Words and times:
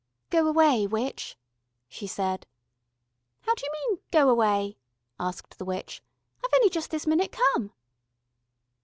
"Go 0.31 0.47
away, 0.47 0.87
witch," 0.87 1.37
she 1.87 2.07
said. 2.07 2.47
"How 3.41 3.53
d'you 3.53 3.69
mean 3.71 3.99
go 4.09 4.29
away?" 4.29 4.79
asked 5.19 5.59
the 5.59 5.63
witch. 5.65 6.01
"I've 6.43 6.49
only 6.55 6.71
just 6.71 6.89
this 6.89 7.05
minute 7.05 7.31
come." 7.31 7.71